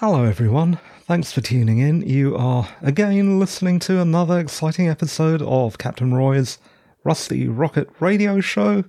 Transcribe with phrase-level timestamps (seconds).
[0.00, 0.78] Hello, everyone.
[1.04, 2.02] Thanks for tuning in.
[2.02, 6.58] You are again listening to another exciting episode of Captain Roy's
[7.02, 8.84] Rusty Rocket Radio Show,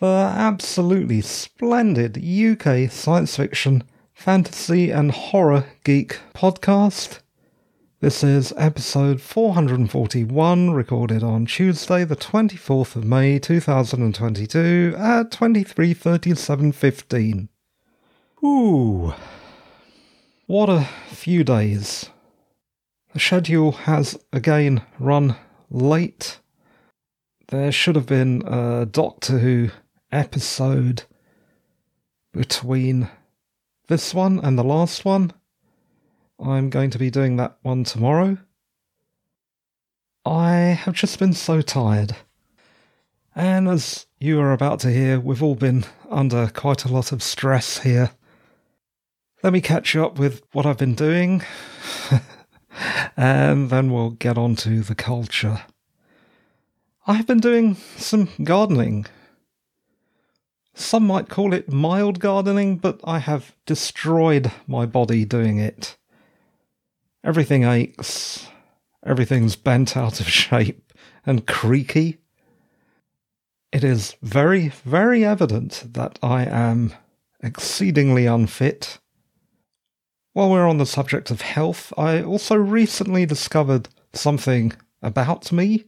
[0.00, 7.20] the absolutely splendid UK science fiction, fantasy, and horror geek podcast.
[8.00, 17.48] This is episode 441, recorded on Tuesday, the 24th of May 2022 at 23:37:15.
[18.44, 19.14] Ooh.
[20.46, 22.10] What a few days.
[23.14, 25.36] The schedule has again run
[25.70, 26.38] late.
[27.48, 29.70] There should have been a Doctor Who
[30.12, 31.04] episode
[32.34, 33.08] between
[33.88, 35.32] this one and the last one.
[36.38, 38.36] I'm going to be doing that one tomorrow.
[40.26, 42.16] I have just been so tired.
[43.34, 47.22] And as you are about to hear, we've all been under quite a lot of
[47.22, 48.10] stress here
[49.44, 51.42] let me catch you up with what I've been doing,
[53.16, 55.64] and then we'll get on to the culture.
[57.06, 59.04] I've been doing some gardening.
[60.72, 65.98] Some might call it mild gardening, but I have destroyed my body doing it.
[67.22, 68.48] Everything aches,
[69.04, 70.90] everything's bent out of shape
[71.26, 72.16] and creaky.
[73.72, 76.94] It is very, very evident that I am
[77.42, 79.00] exceedingly unfit
[80.34, 85.84] while we're on the subject of health, I also recently discovered something about me.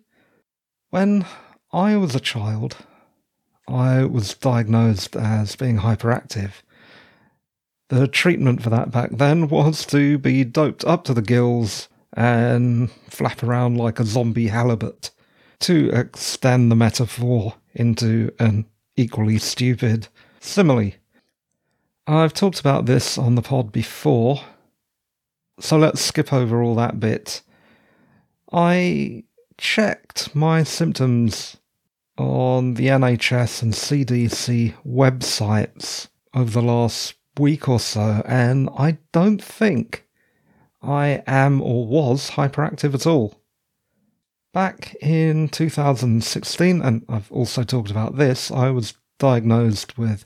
[0.90, 1.26] When
[1.72, 2.76] I was a child,
[3.68, 6.52] I was diagnosed as being hyperactive.
[7.88, 12.90] The treatment for that back then was to be doped up to the gills and
[13.10, 15.10] flap around like a zombie halibut,
[15.60, 20.06] to extend the metaphor into an equally stupid
[20.38, 20.92] simile.
[22.08, 24.40] I've talked about this on the pod before,
[25.58, 27.42] so let's skip over all that bit.
[28.52, 29.24] I
[29.58, 31.56] checked my symptoms
[32.16, 39.42] on the NHS and CDC websites over the last week or so, and I don't
[39.42, 40.06] think
[40.80, 43.40] I am or was hyperactive at all.
[44.54, 50.24] Back in 2016, and I've also talked about this, I was diagnosed with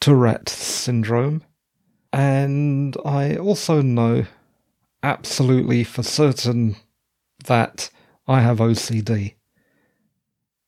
[0.00, 1.42] Tourette syndrome.
[2.12, 4.26] And I also know
[5.02, 6.76] absolutely for certain
[7.44, 7.90] that
[8.26, 9.34] I have OCD.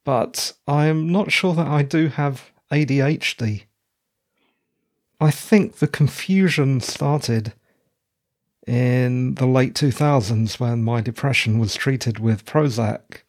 [0.04, 3.65] But I'm not sure that I do have ADHD.
[5.21, 7.53] I think the confusion started
[8.66, 13.22] in the late 2000s when my depression was treated with Prozac,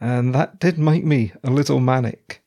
[0.00, 2.42] and that did make me a little manic.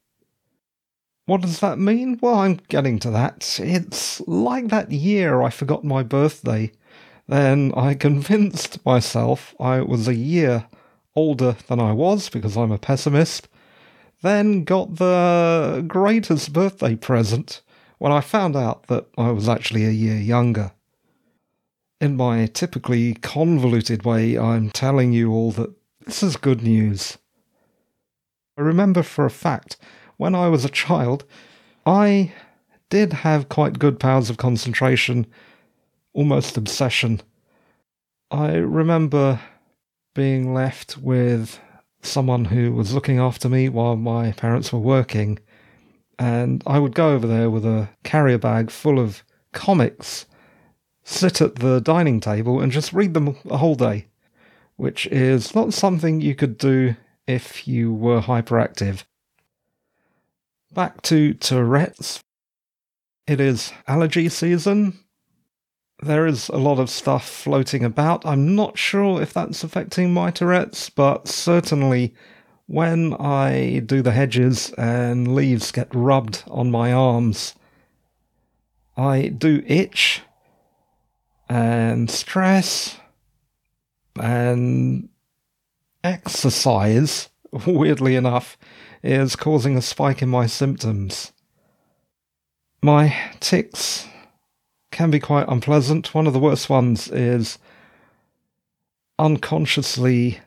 [1.32, 2.20] What does that mean?
[2.22, 3.58] Well, I'm getting to that.
[3.58, 6.74] It's like that year I forgot my birthday.
[7.26, 10.66] Then I convinced myself I was a year
[11.16, 13.48] older than I was because I'm a pessimist.
[14.22, 17.62] Then got the greatest birthday present
[17.98, 20.74] when I found out that I was actually a year younger.
[22.02, 25.72] In my typically convoluted way, I'm telling you all that
[26.06, 27.18] this is good news.
[28.58, 29.78] I remember for a fact
[30.22, 31.26] when I was a child,
[31.84, 32.32] I
[32.92, 35.26] did have quite good powers of concentration,
[36.14, 37.22] almost obsession.
[38.30, 39.40] I remember
[40.14, 41.60] being left with
[42.04, 45.40] someone who was looking after me while my parents were working,
[46.20, 49.24] and I would go over there with a carrier bag full of
[49.54, 50.28] comics,
[51.04, 54.06] sit at the dining table, and just read them a whole day,
[54.76, 56.96] which is not something you could do
[57.26, 59.04] if you were hyperactive.
[60.74, 62.24] Back to Tourette's.
[63.28, 65.00] It is allergy season.
[66.02, 68.26] There is a lot of stuff floating about.
[68.26, 72.14] I'm not sure if that's affecting my Tourette's, but certainly
[72.68, 77.54] when I do the hedges and leaves get rubbed on my arms,
[78.96, 80.22] I do itch
[81.50, 82.98] and stress
[84.18, 85.10] and
[86.02, 87.28] exercise,
[87.68, 88.58] weirdly enough,
[89.04, 91.32] is causing a spike in my symptoms.
[92.82, 94.08] My tics
[94.92, 96.14] can be quite unpleasant.
[96.14, 97.58] One of the worst ones is
[99.18, 100.40] unconsciously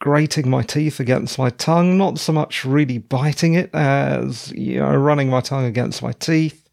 [0.00, 4.94] grating my teeth against my tongue, not so much really biting it as you know,
[4.94, 6.68] running my tongue against my teeth.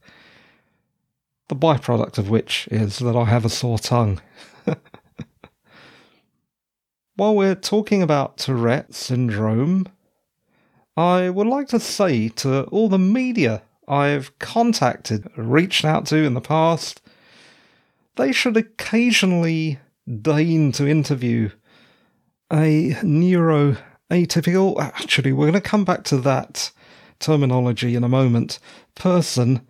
[1.48, 4.22] The byproduct of which is that I have a sore tongue.
[7.16, 9.88] While we're talking about Tourette syndrome,
[10.98, 16.34] I would like to say to all the media I've contacted, reached out to in
[16.34, 17.02] the past,
[18.16, 19.80] they should occasionally
[20.22, 21.50] deign to interview
[22.52, 26.72] a neuroatypical, actually, we're going to come back to that
[27.20, 28.60] terminology in a moment,
[28.94, 29.68] person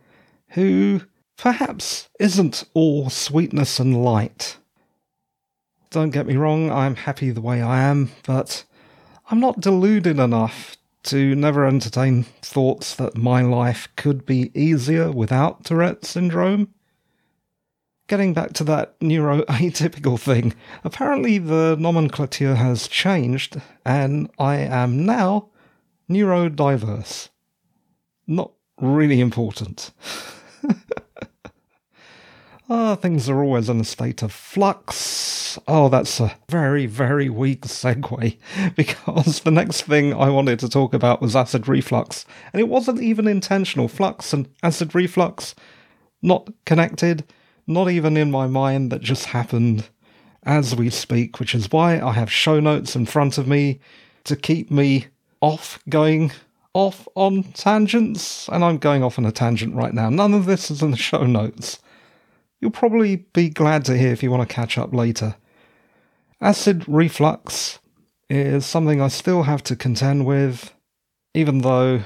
[0.50, 1.02] who
[1.38, 4.58] perhaps isn't all sweetness and light.
[5.90, 8.66] Don't get me wrong, I'm happy the way I am, but
[9.32, 15.64] I'm not deluded enough to never entertain thoughts that my life could be easier without
[15.64, 16.74] Tourette syndrome.
[18.08, 20.54] Getting back to that neuroatypical thing,
[20.84, 25.50] apparently the nomenclature has changed, and I am now
[26.10, 27.30] neurodiverse.
[28.28, 29.92] Not really important.
[32.68, 35.45] Ah, things are always in a state of flux.
[35.68, 38.38] Oh, that's a very, very weak segue
[38.76, 42.26] because the next thing I wanted to talk about was acid reflux.
[42.54, 43.88] And it wasn't even intentional.
[43.88, 45.56] Flux and acid reflux,
[46.22, 47.24] not connected,
[47.68, 49.90] not even in my mind, that just happened
[50.44, 53.80] as we speak, which is why I have show notes in front of me
[54.26, 55.08] to keep me
[55.42, 56.32] off going
[56.74, 58.48] off on tangents.
[58.50, 60.10] And I'm going off on a tangent right now.
[60.10, 61.80] None of this is in the show notes.
[62.60, 65.36] You'll probably be glad to hear if you want to catch up later.
[66.42, 67.80] Acid reflux
[68.30, 70.74] is something I still have to contend with,
[71.34, 72.02] even though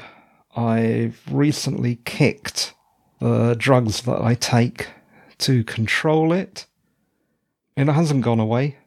[0.56, 2.74] I've recently kicked
[3.20, 4.88] the drugs that I take
[5.40, 6.68] to control it.
[7.76, 8.78] It hasn't gone away.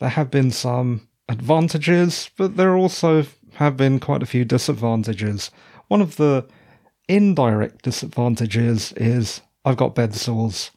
[0.00, 5.50] There have been some advantages, but there also have been quite a few disadvantages.
[5.88, 6.46] One of the
[7.08, 10.70] indirect disadvantages is I've got bed sores.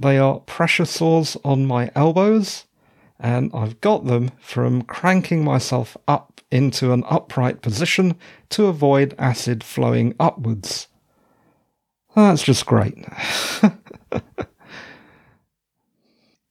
[0.00, 2.64] They are pressure sores on my elbows,
[3.18, 8.16] and I've got them from cranking myself up into an upright position
[8.50, 10.88] to avoid acid flowing upwards.
[12.14, 12.96] That's just great.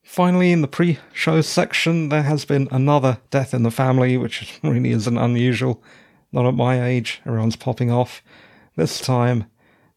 [0.03, 4.59] Finally, in the pre show section, there has been another death in the family, which
[4.63, 5.83] really isn't unusual.
[6.31, 8.23] Not at my age, everyone's popping off.
[8.75, 9.45] This time,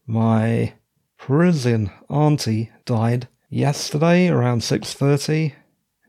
[0.07, 0.73] my
[1.17, 5.53] Parisian auntie died yesterday around 6:30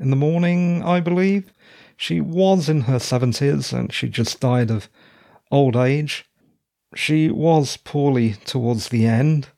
[0.01, 1.53] in the morning, I believe.
[1.97, 4.89] She was in her 70s and she just died of
[5.51, 6.25] old age.
[6.95, 9.49] She was poorly towards the end,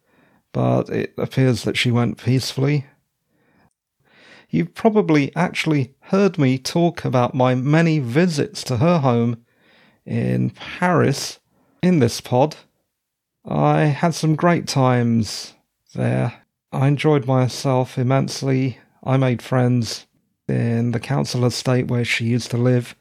[0.53, 2.87] but it appears that she went peacefully.
[4.51, 9.45] You've probably actually heard me talk about my many visits to her home
[10.05, 11.39] in Paris
[11.83, 12.57] in this pod.
[13.47, 15.55] I had some great times
[15.95, 16.43] there.
[16.73, 18.79] I enjoyed myself immensely.
[19.05, 20.07] I made friends
[20.53, 22.95] in the council estate where she used to live.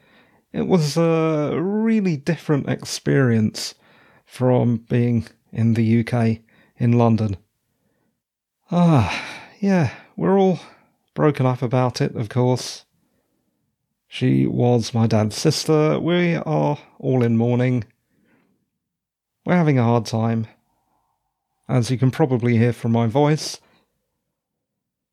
[0.53, 3.75] It was a really different experience
[4.25, 6.39] from being in the UK,
[6.77, 7.37] in London.
[8.71, 9.23] Ah,
[9.59, 10.59] yeah, we're all
[11.13, 12.85] broken up about it, of course.
[14.07, 15.99] She was my dad's sister.
[15.99, 17.85] We are all in mourning.
[19.45, 20.47] We're having a hard time
[21.71, 23.59] as you can probably hear from my voice.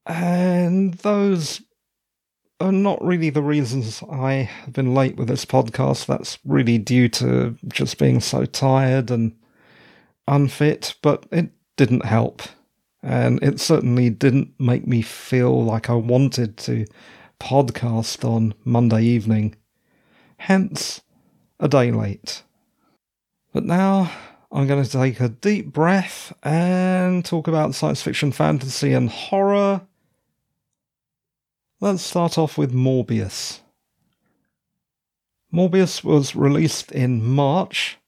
[0.07, 1.63] And those
[2.61, 6.07] are not really the reasons I have been late with this podcast.
[6.07, 9.37] That's really due to just being so tired and
[10.27, 12.43] unfit, but it didn't help.
[13.03, 16.87] And it certainly didn't make me feel like I wanted to
[17.41, 19.55] podcast on Monday evening.
[20.39, 21.01] Hence,
[21.61, 22.43] a day late.
[23.53, 24.11] But now
[24.51, 29.83] I'm going to take a deep breath and talk about science fiction, fantasy, and horror.
[31.81, 33.61] Let's start off with Morbius.
[35.55, 37.99] Morbius was released in March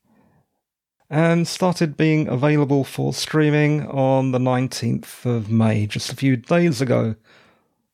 [1.08, 6.80] and started being available for streaming on the 19th of May, just a few days
[6.80, 7.14] ago.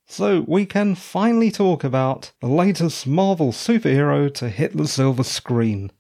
[0.07, 5.93] So we can finally talk about the latest Marvel superhero to hit the silver screen.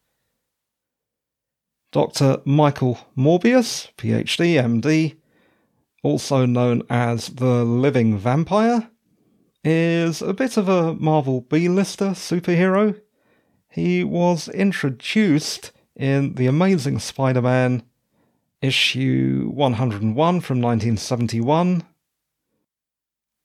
[1.92, 2.38] Dr.
[2.46, 5.16] Michael Morbius, PhD, MD,
[6.02, 8.90] also known as the Living Vampire,
[9.68, 13.00] is a bit of a Marvel B-lister superhero.
[13.68, 17.82] He was introduced in The Amazing Spider Man
[18.62, 21.82] issue 101 from 1971.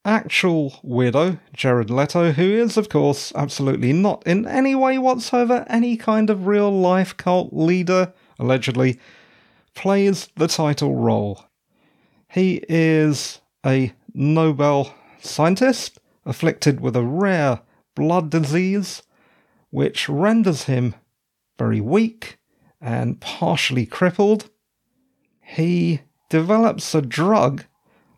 [0.05, 5.97] Actual weirdo, Jared Leto, who is, of course, absolutely not in any way whatsoever any
[5.97, 8.99] kind of real life cult leader allegedly,
[9.73, 11.45] plays the title role.
[12.29, 17.61] He is a Nobel scientist afflicted with a rare
[17.95, 19.03] blood disease
[19.69, 20.95] which renders him
[21.57, 22.37] very weak
[22.79, 24.49] and partially crippled.
[25.41, 27.65] He develops a drug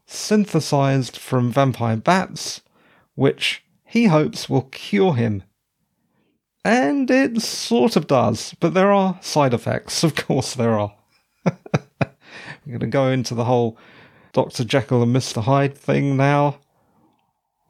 [0.06, 2.62] synthesized from vampire bats,
[3.16, 5.44] which he hopes will cure him.
[6.66, 10.04] And it sort of does, but there are side effects.
[10.04, 10.96] Of course, there are.
[11.46, 13.78] We're going to go into the whole
[14.32, 14.64] Dr.
[14.64, 15.44] Jekyll and Mr.
[15.44, 16.60] Hyde thing now.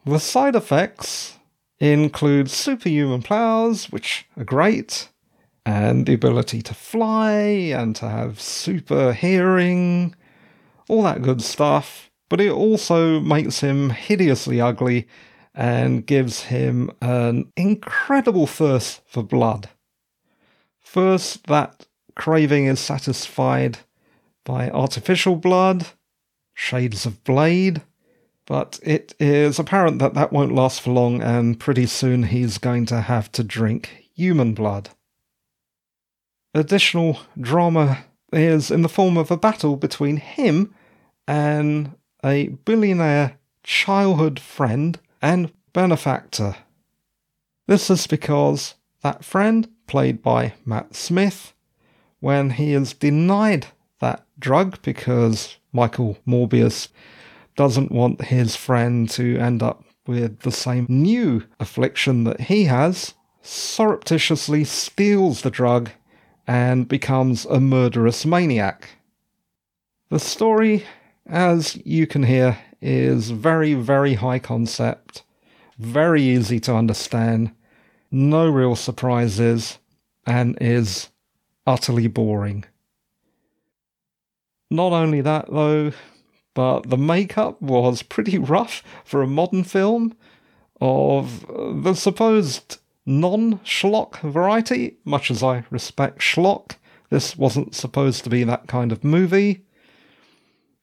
[0.06, 1.40] The side effects
[1.80, 5.10] include superhuman powers, which are great,
[5.66, 10.14] and the ability to fly and to have super hearing,
[10.90, 12.12] all that good stuff.
[12.28, 15.08] But it also makes him hideously ugly
[15.56, 19.70] and gives him an incredible thirst for blood.
[20.82, 23.80] First, that craving is satisfied
[24.44, 25.88] by artificial blood,
[26.54, 27.82] shades of blade,
[28.46, 32.86] but it is apparent that that won't last for long, and pretty soon he's going
[32.88, 34.90] to have to drink human blood.
[36.54, 40.74] Additional drama is in the form of a battle between him
[41.28, 46.56] and a billionaire childhood friend and benefactor.
[47.68, 51.54] This is because that friend, played by Matt Smith,
[52.20, 53.68] when he is denied
[54.00, 56.90] that drug because Michael Morbius
[57.56, 63.14] doesn't want his friend to end up with the same new affliction that he has,
[63.42, 65.90] surreptitiously steals the drug
[66.48, 68.90] and becomes a murderous maniac.
[70.10, 70.84] The story,
[71.26, 75.24] as you can hear, is very, very high concept,
[75.78, 77.52] very easy to understand,
[78.12, 79.80] no real surprises,
[80.26, 81.10] and is
[81.66, 82.66] utterly boring.
[84.70, 85.92] Not only that, though,
[86.54, 90.16] but the makeup was pretty rough for a modern film
[90.82, 94.98] of uh, the supposed non schlock variety.
[95.06, 96.78] Much as I respect schlock,
[97.10, 99.66] this wasn't supposed to be that kind of movie.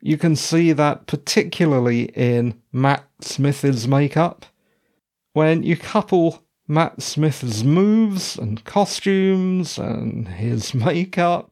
[0.00, 4.46] You can see that particularly in Matt Smith's makeup.
[5.32, 11.50] When you couple Matt Smith's moves and costumes and his makeup,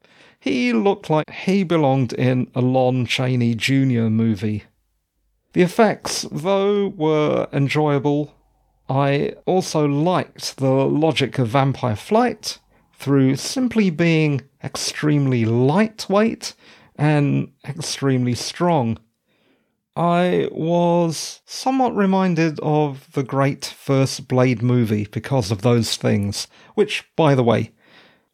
[0.48, 4.08] he looked like he belonged in a Lon Chaney Jr.
[4.08, 4.64] movie.
[5.52, 8.34] The effects, though, were enjoyable.
[8.88, 12.58] I also liked the logic of Vampire Flight
[12.94, 16.54] through simply being extremely lightweight
[16.96, 18.98] and extremely strong.
[19.94, 27.04] I was somewhat reminded of the great first Blade movie because of those things, which,
[27.16, 27.72] by the way,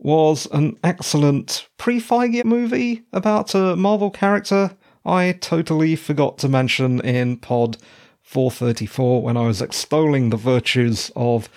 [0.04, 7.00] was an excellent pre Feige movie about a Marvel character I totally forgot to mention
[7.00, 7.76] in Pod
[8.22, 11.48] 434 when I was extolling the virtues of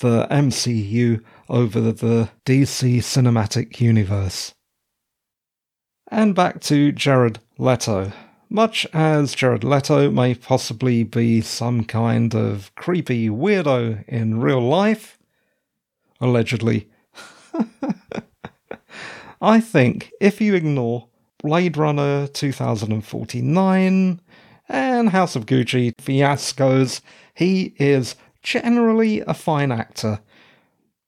[0.00, 4.54] the MCU over the DC cinematic universe.
[6.08, 8.12] And back to Jared Leto.
[8.48, 15.18] Much as Jared Leto may possibly be some kind of creepy weirdo in real life,
[16.20, 16.88] allegedly,
[19.40, 24.20] I think if you ignore Blade Runner 2049
[24.68, 27.00] and House of Gucci fiascos,
[27.34, 30.20] he is generally a fine actor.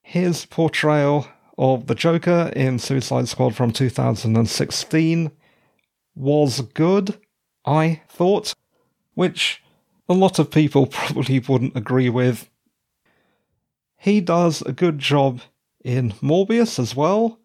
[0.02, 5.30] His portrayal of the Joker in Suicide Squad from 2016
[6.14, 7.18] was good,
[7.64, 8.54] I thought,
[9.14, 9.62] which
[10.08, 12.48] a lot of people probably wouldn't agree with.
[13.96, 15.40] He does a good job
[15.84, 17.38] in Morbius as well,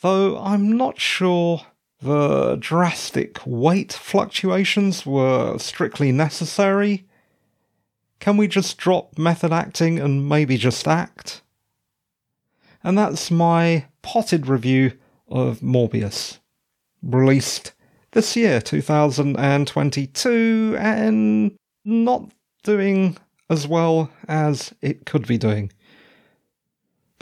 [0.00, 1.66] though I'm not sure
[2.00, 7.04] the drastic weight fluctuations were strictly necessary.
[8.18, 11.42] Can we just drop method acting and maybe just act?
[12.82, 16.40] And that's my potted review of Morbius,
[17.02, 17.72] released
[18.10, 22.32] this year, 2022, and not
[22.64, 23.16] doing
[23.48, 25.72] as well as it could be doing.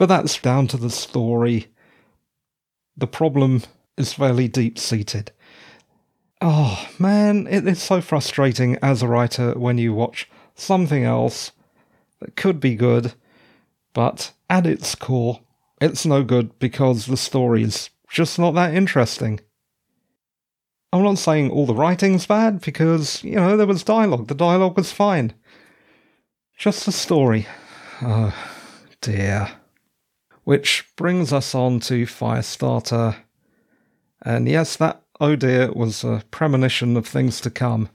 [0.01, 1.67] But that's down to the story.
[2.97, 3.61] The problem
[3.97, 5.31] is fairly deep seated.
[6.41, 11.51] Oh man, it is so frustrating as a writer when you watch something else
[12.19, 13.13] that could be good,
[13.93, 15.41] but at its core,
[15.79, 19.39] it's no good because the story's just not that interesting.
[20.91, 24.29] I'm not saying all the writing's bad because, you know, there was dialogue.
[24.29, 25.35] The dialogue was fine.
[26.57, 27.45] Just the story.
[28.01, 28.33] Oh,
[28.99, 29.60] dear.
[30.43, 33.15] Which brings us on to Firestarter.
[34.23, 37.89] And yes, that oh dear was a premonition of things to come.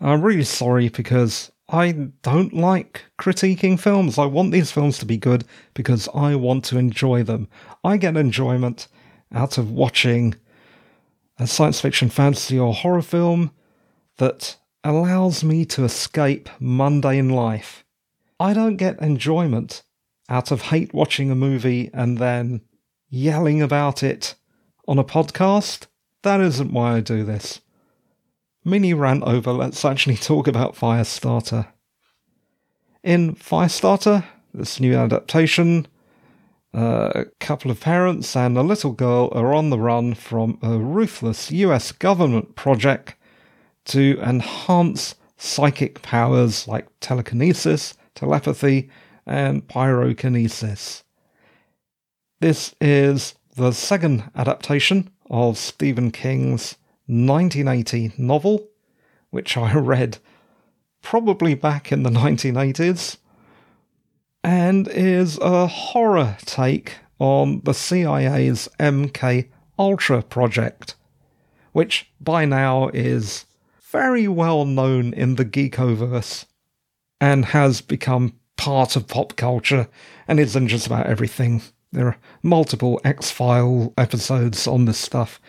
[0.00, 1.92] I'm really sorry because I
[2.22, 4.18] don't like critiquing films.
[4.18, 7.48] I want these films to be good because I want to enjoy them.
[7.82, 8.88] I get enjoyment
[9.32, 10.34] out of watching
[11.38, 13.50] a science fiction, fantasy, or horror film
[14.18, 17.84] that allows me to escape mundane life.
[18.38, 19.82] I don't get enjoyment
[20.28, 22.62] out of hate watching a movie and then
[23.08, 24.34] yelling about it
[24.88, 25.86] on a podcast.
[26.22, 27.60] That isn't why I do this.
[28.64, 31.68] Mini rant over, let's actually talk about Firestarter.
[33.02, 35.86] In Firestarter, this new adaptation,
[36.72, 41.50] a couple of parents and a little girl are on the run from a ruthless
[41.52, 43.14] US government project
[43.86, 48.88] to enhance psychic powers like telekinesis, telepathy,
[49.26, 51.02] and pyrokinesis.
[52.40, 56.76] This is the second adaptation of Stephen King's
[57.06, 58.68] 1980 novel,
[59.30, 60.18] which I read
[61.02, 63.18] probably back in the 1980s,
[64.42, 70.94] and is a horror take on the CIA's MK Ultra project,
[71.72, 73.46] which by now is
[73.90, 76.46] very well known in the geekoverse
[77.20, 79.88] and has become part of pop culture
[80.26, 81.62] and isn't just about everything.
[81.92, 85.40] There are multiple X File episodes on this stuff.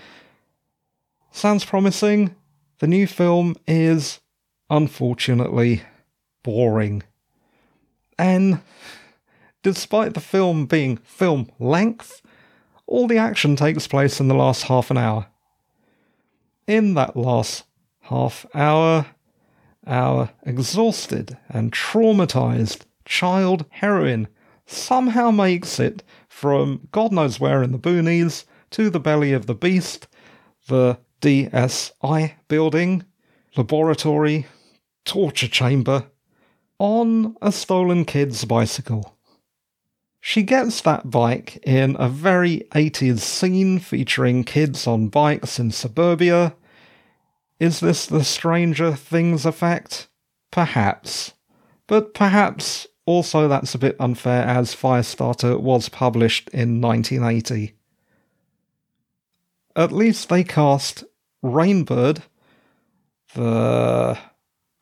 [1.32, 2.36] Sounds promising.
[2.80, 4.20] The new film is,
[4.70, 5.84] unfortunately,
[6.44, 7.04] boring.
[8.18, 8.62] And
[9.64, 12.22] despite the film being film length,
[12.88, 15.28] all the action takes place in the last half an hour.
[16.68, 17.66] In that last
[18.02, 19.08] half hour,
[19.88, 24.28] our exhausted and traumatized child heroine
[24.66, 29.56] somehow makes it from God knows where in the boonies to the belly of the
[29.56, 30.08] beast,
[30.68, 33.06] the DSI building,
[33.56, 34.48] laboratory,
[35.06, 36.08] torture chamber,
[36.78, 39.16] on a stolen kid's bicycle.
[40.20, 46.56] She gets that bike in a very 80s scene featuring kids on bikes in suburbia.
[47.60, 50.10] Is this the Stranger Things effect?
[50.52, 51.34] Perhaps.
[51.88, 57.74] But perhaps also that's a bit unfair as Firestarter was published in 1980.
[59.76, 61.04] At least they cast
[61.44, 62.22] Rainbird,
[63.34, 64.18] the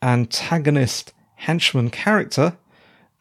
[0.01, 2.57] antagonist henchman character,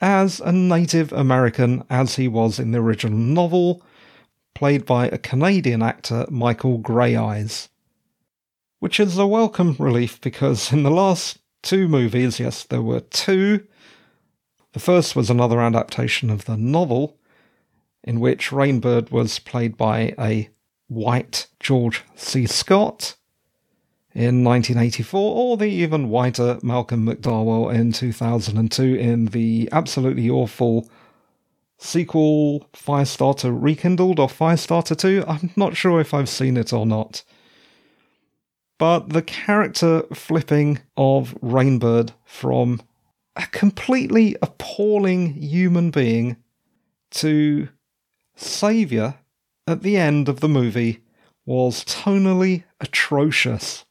[0.01, 3.83] as a Native American as he was in the original novel,
[4.55, 7.69] played by a Canadian actor, Michael Greyeyes.
[8.81, 13.67] Which is a welcome relief because in the last two movies, yes, there were two,
[14.73, 17.19] the first was another adaptation of the novel,
[18.03, 20.49] in which Rainbird was played by a
[20.89, 22.47] white George C.
[22.47, 23.17] Scott
[24.15, 30.89] in 1984, or the even whiter Malcolm McDowell in 2002 in the absolutely awful
[31.79, 35.25] sequel Firestarter Rekindled or Firestarter 2.
[35.27, 37.25] I'm not sure if I've seen it or not.
[38.79, 42.83] But the character flipping of Rainbird from
[43.37, 46.37] a completely appalling human being
[47.11, 47.69] to
[48.37, 49.17] saviour
[49.67, 51.03] at the end of the movie
[51.45, 53.85] was tonally atrocious.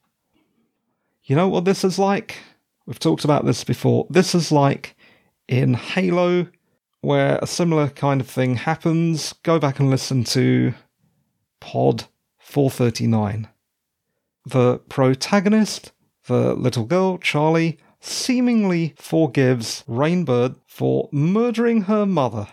[1.24, 2.38] You know what this is like?
[2.86, 4.08] We've talked about this before.
[4.10, 4.96] This is like
[5.48, 6.48] in Halo,
[7.02, 9.34] where a similar kind of thing happens.
[9.44, 10.74] Go back and listen to
[11.60, 12.06] Pod
[12.40, 13.48] 439.
[14.46, 15.92] The protagonist,
[16.26, 22.48] the little girl, Charlie, seemingly forgives Rainbird for murdering her mother.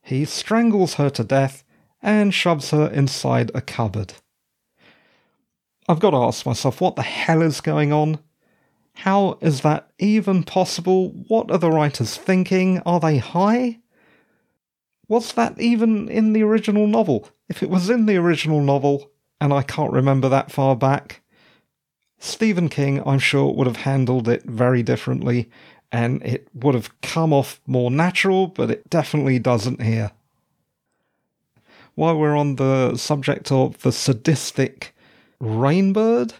[0.00, 1.64] He strangles her to death
[2.00, 4.14] and shoves her inside a cupboard.
[5.88, 8.20] I've got to ask myself, what the hell is going on?
[8.94, 11.10] How is that even possible?
[11.28, 12.80] What are the writers thinking?
[12.86, 13.80] Are they high?
[15.08, 17.28] Was that even in the original novel?
[17.48, 21.22] If it was in the original novel, and I can't remember that far back,
[22.18, 25.50] Stephen King, I'm sure, would have handled it very differently
[25.92, 30.12] and it would have come off more natural, but it definitely doesn't here.
[31.94, 34.94] While we're on the subject of the sadistic
[35.40, 36.32] Rainbird,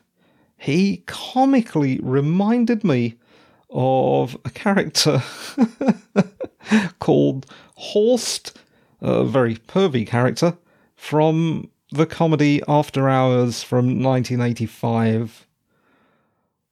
[0.58, 3.14] he comically reminded me
[3.70, 5.22] of a character
[6.98, 8.58] called Horst,
[9.00, 10.56] a very pervy character,
[10.94, 15.45] from the comedy After Hours from 1985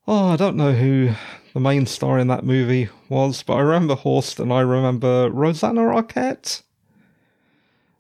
[0.07, 1.14] Oh, I don't know who
[1.55, 5.81] the main star in that movie was, but I remember Horst and I remember Rosanna
[5.81, 6.62] Arquette.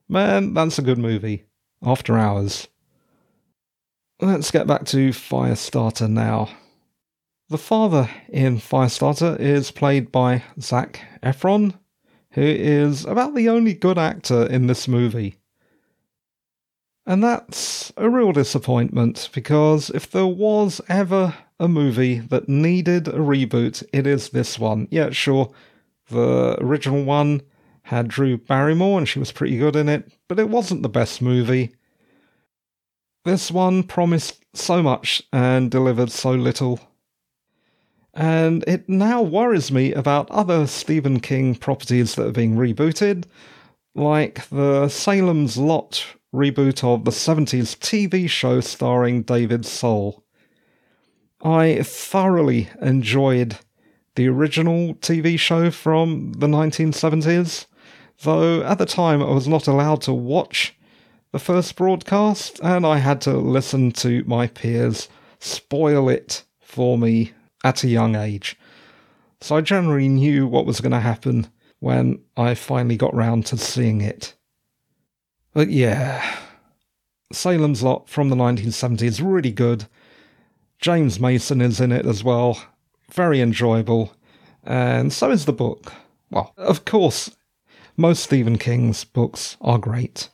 [0.06, 1.44] Man, that's a good movie.
[1.82, 2.68] After Hours.
[4.20, 6.50] Let's get back to Firestarter now.
[7.48, 11.78] The father in Firestarter is played by Zac Efron,
[12.32, 15.36] who is about the only good actor in this movie.
[17.06, 23.18] And that's a real disappointment because if there was ever a movie that needed a
[23.18, 24.88] reboot, it is this one.
[24.90, 25.52] Yeah, sure,
[26.08, 27.42] the original one
[27.82, 31.20] had Drew Barrymore and she was pretty good in it, but it wasn't the best
[31.20, 31.74] movie.
[33.24, 36.80] This one promised so much and delivered so little.
[38.14, 43.24] And it now worries me about other Stephen King properties that are being rebooted,
[43.94, 46.04] like the Salem's Lot
[46.34, 50.24] reboot of the 70s TV show starring David Soul.
[51.42, 53.58] I thoroughly enjoyed
[54.16, 57.66] the original TV show from the 1970s,
[58.22, 60.74] though at the time I was not allowed to watch
[61.32, 65.08] the first broadcast and I had to listen to my peers
[65.40, 68.56] spoil it for me at a young age.
[69.40, 71.48] So I generally knew what was going to happen
[71.84, 74.32] when I finally got round to seeing it.
[75.52, 76.38] But yeah,
[77.30, 79.84] Salem's Lot from the 1970s, is really good.
[80.78, 82.58] James Mason is in it as well.
[83.12, 84.14] Very enjoyable.
[84.62, 85.92] And so is the book.
[86.30, 87.36] Well, of course,
[87.98, 90.30] most Stephen King's books are great.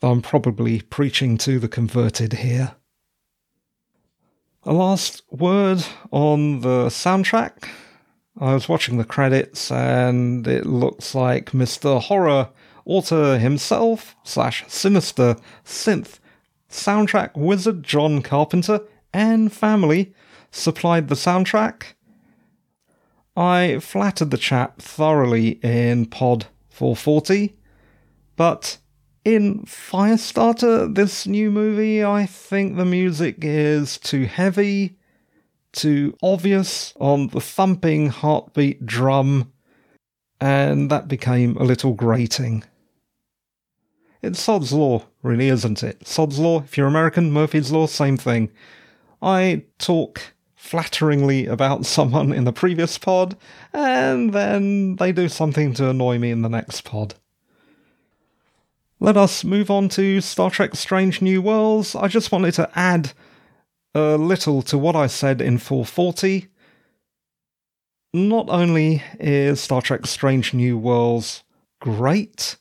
[0.00, 2.74] Though I'm probably preaching to the converted here.
[4.64, 7.68] A last word on the soundtrack.
[8.40, 12.00] I was watching the credits and it looks like Mr.
[12.00, 12.50] Horror
[12.84, 16.20] author himself slash sinister synth
[16.70, 18.80] soundtrack wizard John Carpenter
[19.12, 20.14] and family
[20.50, 21.94] supplied the soundtrack.
[23.36, 27.56] I flattered the chap thoroughly in Pod 440,
[28.36, 28.78] but
[29.24, 34.97] in Firestarter, this new movie, I think the music is too heavy,
[35.72, 39.52] too obvious on the thumping heartbeat drum,
[40.40, 42.64] and that became a little grating.
[44.22, 46.06] It's Sod's Law, really, isn't it?
[46.06, 48.50] Sod's Law, if you're American, Murphy's Law, same thing.
[49.22, 53.36] I talk flatteringly about someone in the previous pod,
[53.72, 57.14] and then they do something to annoy me in the next pod.
[59.00, 61.94] Let us move on to Star Trek Strange New Worlds.
[61.94, 63.12] I just wanted to add
[63.94, 66.48] a little to what I said in 440.
[68.14, 71.44] Not only is Star Trek Strange New Worlds
[71.80, 72.56] great,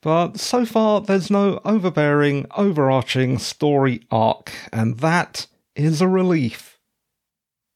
[0.00, 6.78] but so far there's no overbearing, overarching story arc, and that is a relief.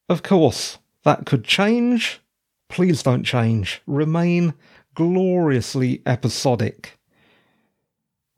[0.09, 2.21] Of course, that could change.
[2.69, 3.81] Please don't change.
[3.87, 4.55] Remain
[4.95, 6.99] gloriously episodic.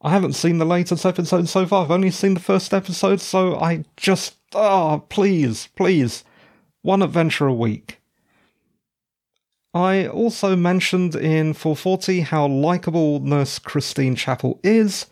[0.01, 1.85] I haven't seen the latest episode so far.
[1.85, 6.25] I've only seen the first episode, so I just oh, please, please,
[6.83, 8.01] one adventure a week.
[9.75, 15.07] I also mentioned in 440 how likable Nurse Christine Chapel is,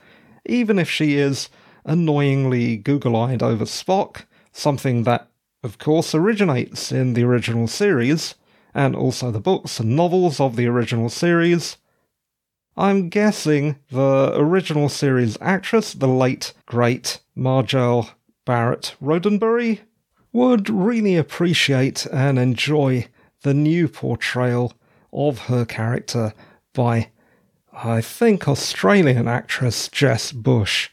[0.46, 1.49] even if she is
[1.85, 5.29] annoyingly Google eyed over Spock, something that,
[5.62, 8.35] of course, originates in the original series,
[8.75, 11.77] and also the books and novels of the original series.
[12.77, 18.11] I'm guessing the original series actress, the late, great Majel
[18.46, 19.80] Barrett Roddenberry,
[20.32, 23.09] would really appreciate and enjoy
[23.42, 24.72] the new portrayal
[25.12, 26.32] of her character
[26.72, 27.11] by,
[27.72, 30.90] I think, Australian actress Jess Bush.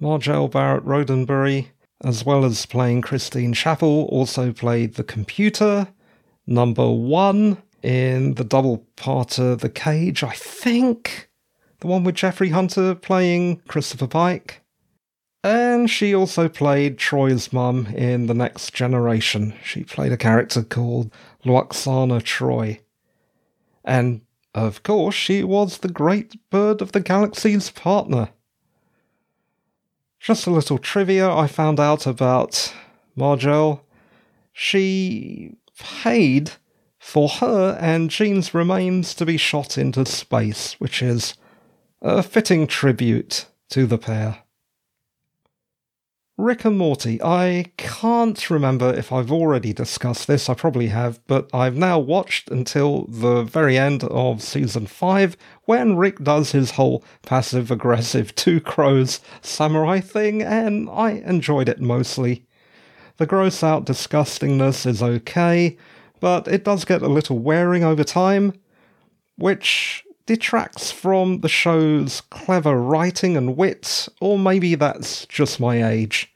[0.00, 1.68] Majel Barrett Roddenberry,
[2.02, 5.88] as well as playing Christine Chapel, also played the computer,
[6.46, 11.30] number one in the double parter The Cage, I think.
[11.80, 14.59] The one with Jeffrey Hunter playing Christopher Pike.
[15.42, 19.54] And she also played Troi's mum in The Next Generation.
[19.64, 21.10] She played a character called
[21.44, 22.80] Lwaxana Troi.
[23.82, 24.20] And,
[24.54, 28.28] of course, she was the great bird of the galaxy's partner.
[30.18, 32.74] Just a little trivia I found out about
[33.16, 33.82] Majel.
[34.52, 36.52] She paid
[36.98, 41.34] for her and Gene's remains to be shot into space, which is
[42.02, 44.42] a fitting tribute to the pair.
[46.40, 47.22] Rick and Morty.
[47.22, 52.50] I can't remember if I've already discussed this, I probably have, but I've now watched
[52.50, 58.58] until the very end of season 5 when Rick does his whole passive aggressive two
[58.58, 62.46] crows samurai thing, and I enjoyed it mostly.
[63.18, 65.76] The gross out disgustingness is okay,
[66.20, 68.54] but it does get a little wearing over time,
[69.36, 76.32] which detracts from the show's clever writing and wit, or maybe that's just my age.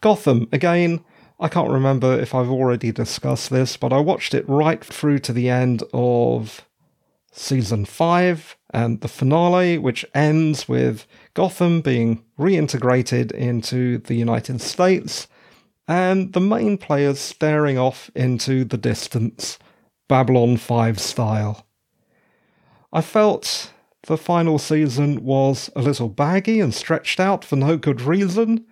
[0.00, 1.04] Gotham, again,
[1.38, 5.34] I can't remember if I've already discussed this, but I watched it right through to
[5.34, 6.66] the end of
[7.30, 15.28] season 5 and the finale, which ends with Gotham being reintegrated into the United States
[15.86, 19.58] and the main players staring off into the distance,
[20.08, 21.66] Babylon 5 style.
[22.92, 23.72] I felt
[24.04, 28.66] the final season was a little baggy and stretched out for no good reason,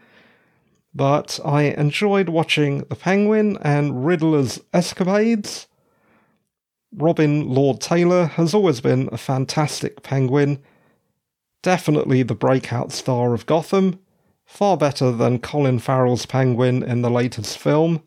[0.93, 5.69] but I enjoyed watching the Penguin and Riddler's escapades.
[6.93, 10.63] Robin Lord Taylor has always been a fantastic Penguin,
[11.63, 14.01] definitely the breakout star of Gotham,
[14.45, 18.03] far better than Colin Farrell's Penguin in the latest film,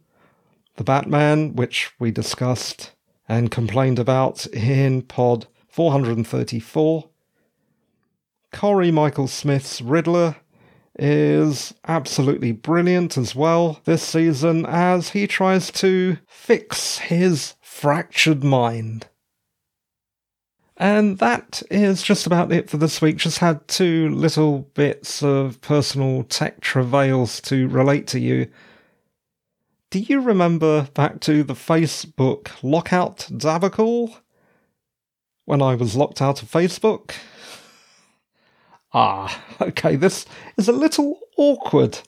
[0.76, 2.92] The Batman, which we discussed
[3.30, 7.10] and complained about in Pod 434.
[8.52, 10.36] Cory Michael Smith's Riddler
[11.00, 19.08] is absolutely brilliant as well this season as he tries to fix his fractured mind.
[20.76, 23.18] And that is just about it for this week.
[23.18, 28.48] Just had two little bits of personal tech travails to relate to you.
[29.92, 34.16] Do you remember back to the Facebook lockout debacle?
[35.46, 37.14] When I was locked out of Facebook?
[38.94, 40.26] Ah, okay, this
[40.58, 42.00] is a little awkward.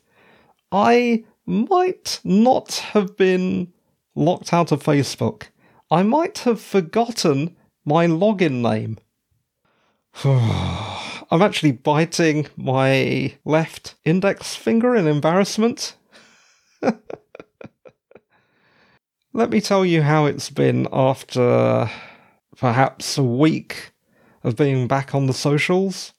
[0.72, 3.72] I might not have been
[4.16, 5.44] locked out of Facebook.
[5.90, 8.98] I might have forgotten my login name.
[11.32, 15.96] I'm actually biting my left index finger in embarrassment.
[19.34, 21.90] Let me tell you how it's been after
[22.58, 23.92] perhaps a week
[24.44, 26.14] of being back on the socials.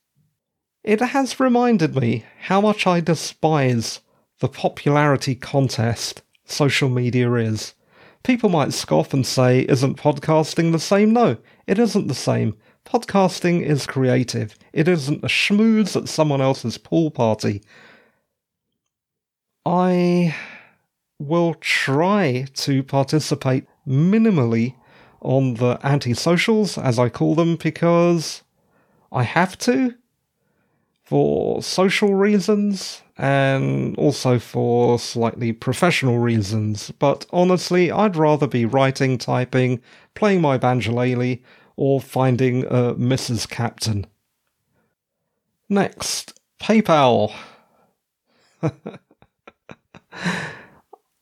[0.83, 4.01] It has reminded me how much I despise
[4.41, 7.75] the popularity contest social media is.
[8.23, 11.13] People might scoff and say, Isn't podcasting the same?
[11.13, 12.57] No, it isn't the same.
[12.85, 14.59] Podcasting is creative.
[14.73, 17.63] It isn't a schmooze at someone else's pool party.
[19.65, 20.35] I
[21.19, 24.75] will try to participate minimally
[25.25, 28.43] on the anti-socials, as I call them, because
[29.11, 29.95] I have to
[31.03, 36.91] for social reasons and also for slightly professional reasons.
[36.99, 39.81] But honestly, I'd rather be writing, typing,
[40.15, 41.43] playing my banjolele,
[41.77, 43.49] or finding a Mrs.
[43.49, 44.07] Captain.
[45.69, 47.35] Next, PayPal.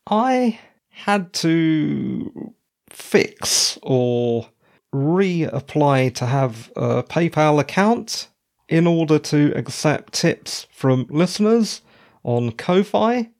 [0.06, 0.58] I
[0.90, 2.54] had to
[2.92, 4.48] fix or
[4.94, 8.28] reapply to have a PayPal account
[8.68, 11.82] in order to accept tips from listeners
[12.22, 13.30] on Ko-Fi,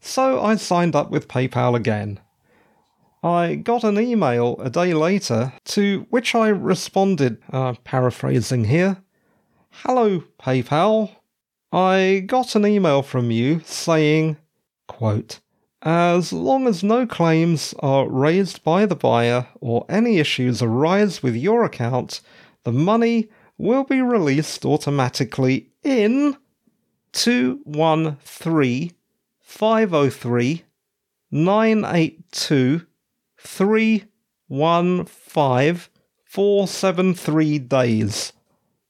[0.00, 2.20] so I signed up with PayPal again.
[3.22, 9.02] I got an email a day later to which I responded, uh, paraphrasing here
[9.72, 11.10] Hello, PayPal.
[11.72, 14.36] I got an email from you saying,
[14.88, 15.40] quote,
[15.82, 21.34] as long as no claims are raised by the buyer or any issues arise with
[21.34, 22.20] your account,
[22.64, 26.36] the money will be released automatically in
[27.12, 28.92] 213
[29.40, 30.64] 503
[31.30, 32.86] 982
[33.38, 35.90] 315
[36.24, 38.32] 473 days.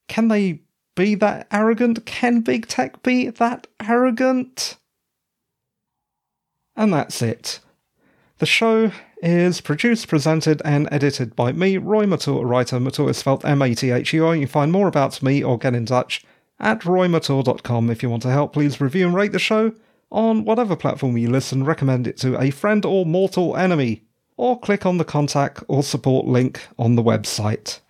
[0.08, 0.60] Can they
[0.96, 2.04] be that arrogant?
[2.04, 4.76] Can big tech be that arrogant?
[6.74, 7.60] And that's it.
[8.38, 8.90] The show
[9.22, 12.80] is produced, presented, and edited by me, Roy Mathur, writer.
[12.80, 14.34] Mathur is spelled M A T H U R.
[14.34, 16.24] You can find more about me or get in touch
[16.58, 17.90] at roymathur.com.
[17.90, 19.72] If you want to help, please review and rate the show
[20.10, 21.64] on whatever platform you listen.
[21.64, 24.02] Recommend it to a friend or mortal enemy,
[24.36, 27.80] or click on the contact or support link on the website.